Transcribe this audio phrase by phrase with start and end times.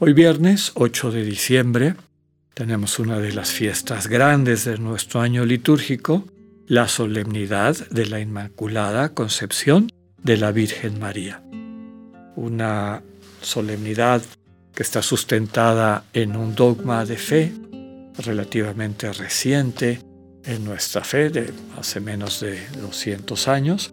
[0.00, 1.96] Hoy viernes 8 de diciembre
[2.54, 6.24] tenemos una de las fiestas grandes de nuestro año litúrgico,
[6.68, 9.90] la solemnidad de la Inmaculada Concepción
[10.22, 11.42] de la Virgen María.
[12.36, 13.02] Una
[13.42, 14.22] solemnidad
[14.72, 17.52] que está sustentada en un dogma de fe
[18.18, 19.98] relativamente reciente,
[20.44, 23.92] en nuestra fe de hace menos de 200 años,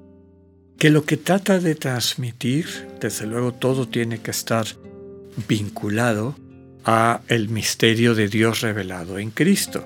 [0.77, 2.67] que lo que trata de transmitir,
[3.01, 4.67] desde luego todo tiene que estar
[5.47, 6.35] vinculado
[6.83, 9.85] a el misterio de Dios revelado en Cristo.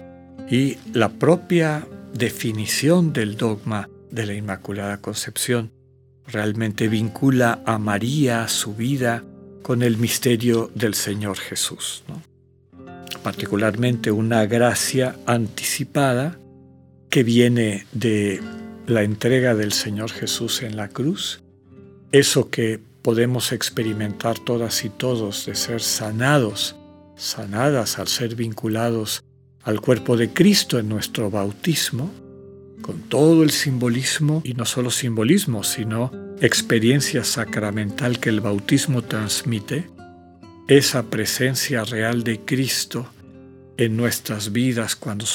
[0.50, 5.72] Y la propia definición del dogma de la Inmaculada Concepción
[6.28, 9.24] realmente vincula a María, su vida,
[9.62, 12.04] con el misterio del Señor Jesús.
[13.24, 16.40] Particularmente una gracia anticipada
[17.10, 18.42] que viene de
[18.88, 21.42] la entrega del Señor Jesús en la cruz,
[22.12, 26.76] eso que podemos experimentar todas y todos de ser sanados,
[27.16, 29.24] sanadas al ser vinculados
[29.64, 32.12] al cuerpo de Cristo en nuestro bautismo,
[32.82, 36.12] con todo el simbolismo, y no solo simbolismo, sino
[36.42, 39.90] experiencia sacramental que el bautismo transmite,
[40.68, 43.08] esa presencia real de Cristo
[43.78, 45.26] en nuestras vidas cuando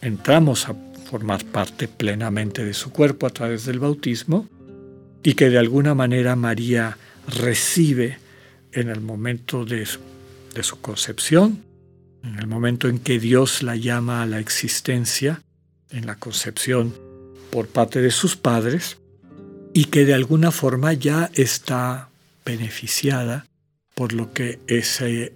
[0.00, 0.74] entramos a
[1.10, 4.48] formar parte plenamente de su cuerpo a través del bautismo
[5.22, 8.18] y que de alguna manera María recibe
[8.72, 11.62] en el momento de, su concepción,
[12.22, 15.42] en el momento en que Dios la llama a la existencia,
[15.90, 16.94] en la concepción
[17.50, 18.98] por parte de sus padres,
[19.72, 22.08] y que de alguna forma ya está
[22.44, 23.46] beneficiada
[23.94, 25.32] por lo que ese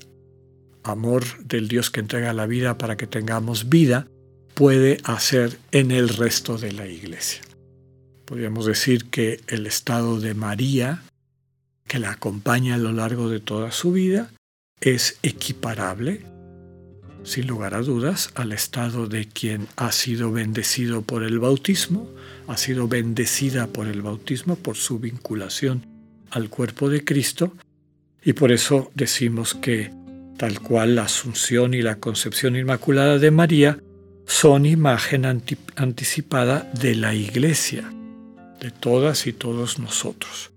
[0.82, 4.06] amor del Dios que entrega la vida para que tengamos vida
[4.54, 7.43] puede hacer en el resto de la iglesia.
[8.25, 11.03] Podríamos decir que el estado de María,
[11.88, 14.31] que la acompaña a lo largo de toda su vida,
[14.81, 16.22] es equiparable,
[17.25, 22.09] sin lugar a dudas, al estado de quien ha sido bendecido por el bautismo,
[22.47, 25.84] ha sido bendecida por el bautismo, por su vinculación
[26.31, 27.54] al cuerpo de Cristo,
[28.22, 29.91] y por eso decimos que
[30.37, 33.81] tal cual la asunción y la concepción inmaculada de María
[34.27, 37.91] son imagen anticipada de la iglesia,
[38.60, 40.53] de todas y todos nosotros.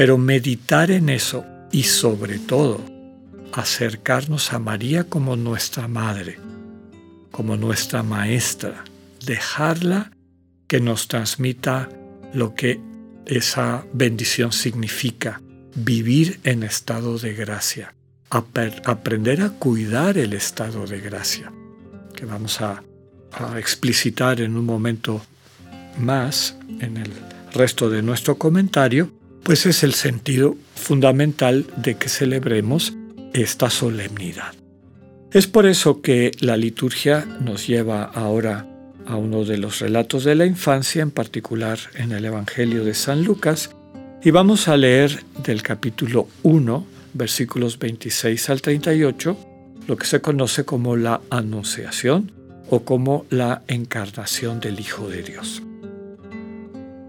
[0.00, 2.80] Pero meditar en eso y sobre todo
[3.52, 6.38] acercarnos a María como nuestra madre,
[7.30, 8.82] como nuestra maestra,
[9.26, 10.10] dejarla
[10.66, 11.90] que nos transmita
[12.32, 12.80] lo que
[13.26, 15.42] esa bendición significa,
[15.74, 17.92] vivir en estado de gracia,
[18.30, 21.52] aprender a cuidar el estado de gracia,
[22.16, 22.82] que vamos a
[23.58, 25.20] explicitar en un momento
[25.98, 27.12] más en el
[27.52, 32.94] resto de nuestro comentario, pues es el sentido fundamental de que celebremos
[33.32, 34.54] esta solemnidad.
[35.32, 38.66] Es por eso que la liturgia nos lleva ahora
[39.06, 43.24] a uno de los relatos de la infancia, en particular en el Evangelio de San
[43.24, 43.70] Lucas,
[44.22, 49.36] y vamos a leer del capítulo 1, versículos 26 al 38,
[49.86, 52.32] lo que se conoce como la Anunciación,
[52.68, 55.62] o como la encarnación del Hijo de Dios.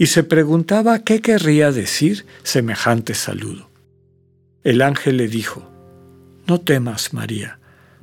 [0.00, 3.68] y se preguntaba qué querría decir semejante saludo.
[4.64, 5.70] El ángel le dijo,
[6.46, 7.60] No temas, María,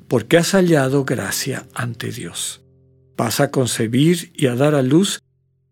[0.07, 2.61] porque has hallado gracia ante Dios.
[3.17, 5.23] Vas a concebir y a dar a luz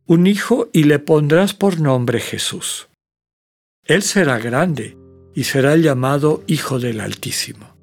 [0.08, 2.88] un hijo y le pondrás por nombre Jesús.
[3.84, 4.98] Él será grande
[5.36, 7.76] y será llamado Hijo del Altísimo.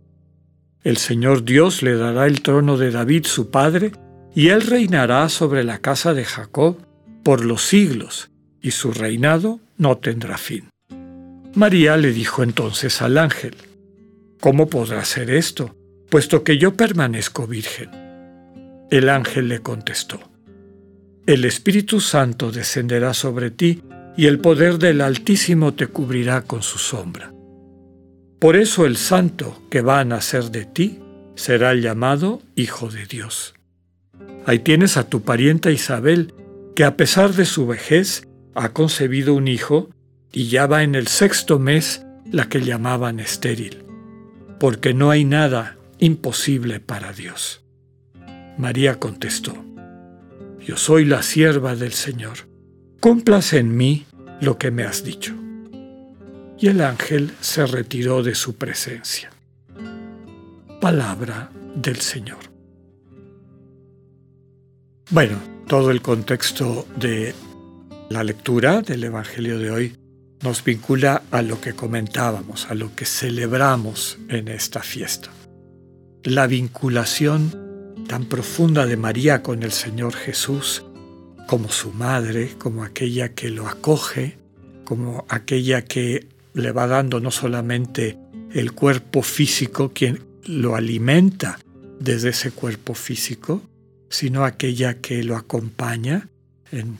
[0.82, 3.92] El Señor Dios le dará el trono de David su padre,
[4.34, 6.78] y él reinará sobre la casa de Jacob
[7.22, 8.31] por los siglos,
[8.62, 10.70] y su reinado no tendrá fin.
[11.54, 13.54] María le dijo entonces al ángel,
[14.40, 15.76] ¿Cómo podrá ser esto,
[16.08, 17.90] puesto que yo permanezco virgen.
[18.90, 20.18] El ángel le contestó,
[21.26, 23.82] El Espíritu Santo descenderá sobre ti
[24.16, 27.32] y el poder del Altísimo te cubrirá con su sombra.
[28.40, 30.98] Por eso el santo que va a nacer de ti
[31.36, 33.54] será llamado Hijo de Dios.
[34.44, 36.34] Ahí tienes a tu parienta Isabel,
[36.74, 39.90] que a pesar de su vejez ha concebido un hijo
[40.32, 43.84] y ya va en el sexto mes la que llamaban estéril,
[44.58, 47.62] porque no hay nada imposible para Dios.
[48.58, 49.54] María contestó,
[50.60, 52.48] Yo soy la sierva del Señor,
[53.00, 54.06] cumplas en mí
[54.40, 55.34] lo que me has dicho.
[56.58, 59.30] Y el ángel se retiró de su presencia.
[60.80, 62.38] Palabra del Señor.
[65.10, 67.34] Bueno, todo el contexto de
[68.12, 69.96] la lectura del Evangelio de hoy
[70.42, 75.30] nos vincula a lo que comentábamos, a lo que celebramos en esta fiesta.
[76.24, 80.84] La vinculación tan profunda de María con el Señor Jesús,
[81.46, 84.36] como su madre, como aquella que lo acoge,
[84.84, 88.18] como aquella que le va dando no solamente
[88.52, 91.58] el cuerpo físico, quien lo alimenta
[91.98, 93.62] desde ese cuerpo físico,
[94.10, 96.28] sino aquella que lo acompaña
[96.70, 96.98] en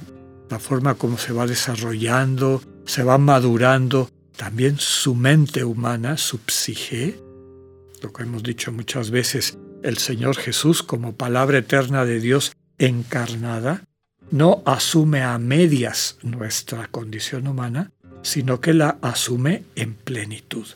[0.53, 7.19] la forma como se va desarrollando, se va madurando también su mente humana, su psique,
[8.03, 13.85] lo que hemos dicho muchas veces, el Señor Jesús como palabra eterna de Dios encarnada,
[14.31, 17.91] no asume a medias nuestra condición humana,
[18.21, 20.67] sino que la asume en plenitud.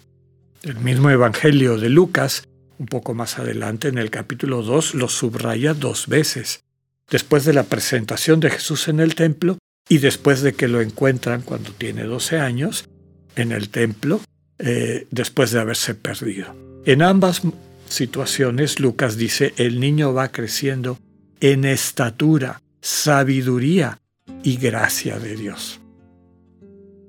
[0.63, 2.49] El mismo Evangelio de Lucas,
[2.79, 6.65] un poco más adelante en el capítulo 2, lo subraya dos veces.
[7.11, 11.43] Después de la presentación de Jesús en el templo, y después de que lo encuentran
[11.43, 12.89] cuando tiene 12 años
[13.37, 14.21] en el templo,
[14.59, 16.55] eh, después de haberse perdido.
[16.87, 17.43] En ambas
[17.89, 20.99] situaciones, Lucas dice, el niño va creciendo
[21.41, 23.99] en estatura, sabiduría
[24.43, 25.81] y gracia de Dios.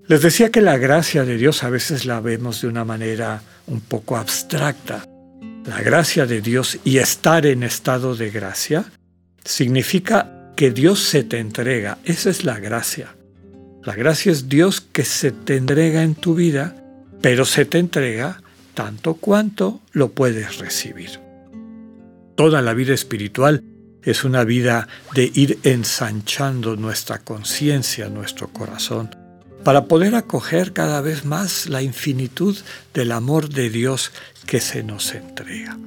[0.07, 3.81] Les decía que la gracia de Dios a veces la vemos de una manera un
[3.81, 5.03] poco abstracta.
[5.65, 8.85] La gracia de Dios y estar en estado de gracia
[9.43, 11.99] significa que Dios se te entrega.
[12.03, 13.15] Esa es la gracia.
[13.83, 16.75] La gracia es Dios que se te entrega en tu vida,
[17.21, 18.41] pero se te entrega
[18.73, 21.19] tanto cuanto lo puedes recibir.
[22.35, 23.63] Toda la vida espiritual
[24.01, 29.15] es una vida de ir ensanchando nuestra conciencia, nuestro corazón,
[29.63, 32.57] para poder acoger cada vez más la infinitud
[32.95, 34.11] del amor de Dios
[34.47, 35.77] que se nos entrega.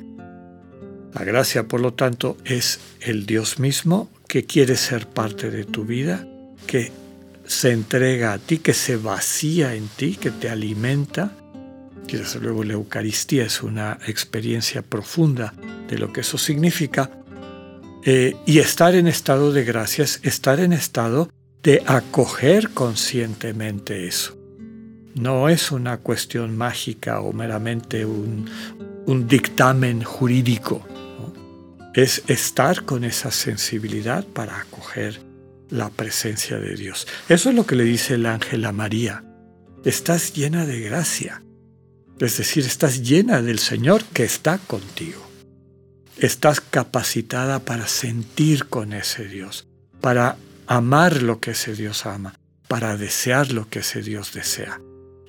[1.13, 5.85] La gracia, por lo tanto, es el Dios mismo que quiere ser parte de tu
[5.85, 6.25] vida,
[6.65, 6.93] que
[7.45, 11.33] se entrega a ti, que se vacía en ti, que te alimenta.
[12.07, 15.53] Y desde luego la Eucaristía es una experiencia profunda
[15.89, 17.11] de lo que eso significa.
[18.05, 21.29] Eh, y estar en estado de gracias, estar en estado
[21.65, 24.39] de acoger conscientemente eso.
[25.17, 28.49] No es una cuestión mágica o meramente un,
[29.07, 30.87] un dictamen jurídico
[31.95, 35.21] es estar con esa sensibilidad para acoger
[35.69, 37.07] la presencia de Dios.
[37.29, 39.25] Eso es lo que le dice el ángel a María.
[39.85, 41.43] Estás llena de gracia.
[42.19, 45.27] Es decir, estás llena del Señor que está contigo.
[46.19, 49.67] Estás capacitada para sentir con ese Dios,
[50.01, 52.35] para amar lo que ese Dios ama,
[52.69, 54.81] para desear lo que ese Dios desea.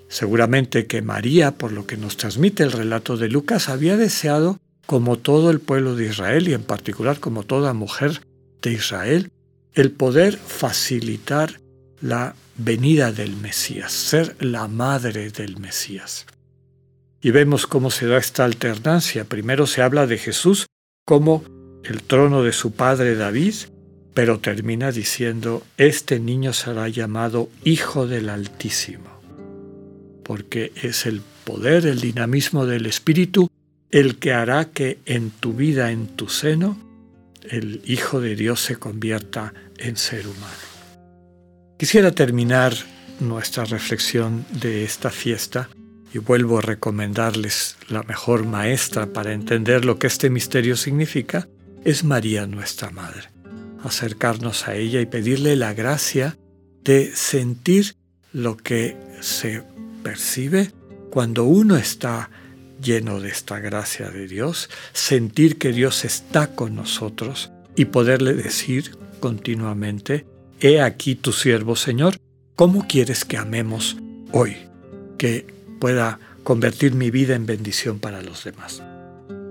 [0.10, 4.60] Seguramente que María, por lo que nos transmite el relato de Lucas, había deseado
[4.92, 8.24] como todo el pueblo de Israel y en particular como toda mujer
[8.62, 9.32] de Israel,
[9.74, 11.62] el poder facilitar
[12.02, 16.26] la venida del Mesías, ser la madre del Mesías.
[17.22, 19.24] Y vemos cómo se da esta alternancia.
[19.24, 20.66] Primero se habla de Jesús
[21.06, 21.46] como
[21.86, 23.54] el trono de su padre David,
[24.14, 29.22] pero termina diciendo, este niño será llamado Hijo del Altísimo,
[30.26, 33.50] porque es el poder, el dinamismo del Espíritu
[33.92, 36.78] el que hará que en tu vida, en tu seno,
[37.44, 40.72] el Hijo de Dios se convierta en ser humano.
[41.78, 42.74] Quisiera terminar
[43.20, 45.70] nuestra reflexión de esta fiesta
[46.14, 51.48] y vuelvo a recomendarles la mejor maestra para entender lo que este misterio significa,
[51.84, 53.30] es María nuestra Madre.
[53.84, 56.38] Acercarnos a ella y pedirle la gracia
[56.84, 57.96] de sentir
[58.32, 59.64] lo que se
[60.04, 60.72] percibe
[61.10, 62.30] cuando uno está
[62.82, 68.98] lleno de esta gracia de Dios, sentir que Dios está con nosotros y poderle decir
[69.20, 70.26] continuamente,
[70.60, 72.18] he aquí tu siervo Señor,
[72.56, 73.98] ¿cómo quieres que amemos
[74.32, 74.58] hoy?
[75.18, 75.46] Que
[75.80, 78.82] pueda convertir mi vida en bendición para los demás.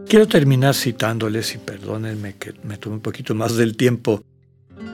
[0.09, 4.25] Quiero terminar citándoles, y perdónenme que me tome un poquito más del tiempo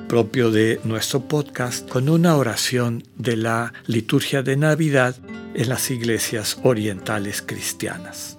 [0.09, 5.16] propio de nuestro podcast, con una oración de la liturgia de Navidad
[5.56, 8.36] en las iglesias orientales cristianas.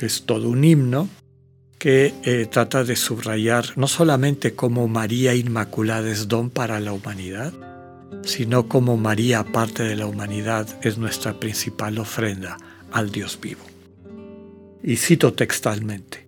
[0.00, 1.08] Es todo un himno
[1.78, 7.52] que eh, trata de subrayar no solamente como María Inmaculada es don para la humanidad,
[8.24, 12.56] sino como María, parte de la humanidad, es nuestra principal ofrenda
[12.90, 13.64] al Dios vivo.
[14.82, 16.26] Y cito textualmente,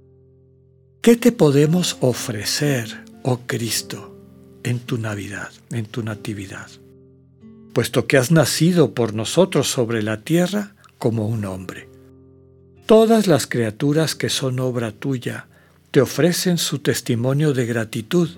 [1.01, 4.15] ¿qué te podemos ofrecer, oh Cristo,
[4.63, 6.69] en tu Navidad, en tu Natividad?
[7.73, 11.89] Puesto que has nacido por nosotros sobre la tierra como un hombre.
[12.87, 15.49] Todas las criaturas que son obra tuya
[15.91, 18.29] te ofrecen su testimonio de gratitud,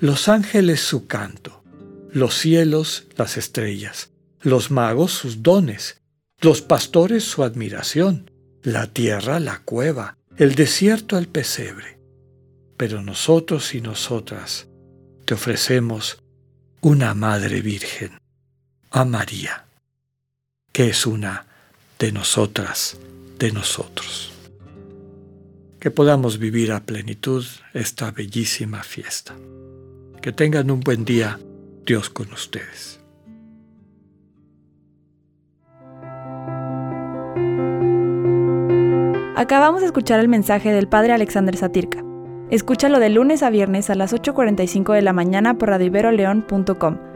[0.00, 1.62] los ángeles su canto,
[2.10, 6.00] los cielos las estrellas, los magos sus dones,
[6.40, 8.30] los pastores su admiración,
[8.62, 11.98] la tierra la cueva, el desierto el pesebre.
[12.76, 14.68] Pero nosotros y nosotras
[15.24, 16.18] te ofrecemos
[16.80, 18.18] una Madre Virgen,
[18.96, 19.66] a María,
[20.72, 21.44] que es una
[21.98, 22.96] de nosotras,
[23.38, 24.32] de nosotros.
[25.78, 29.34] Que podamos vivir a plenitud esta bellísima fiesta.
[30.22, 31.38] Que tengan un buen día,
[31.84, 32.98] Dios con ustedes.
[39.36, 42.02] Acabamos de escuchar el mensaje del Padre Alexander Satirka.
[42.50, 47.15] Escúchalo de lunes a viernes a las 8.45 de la mañana por radioiberoleón.com,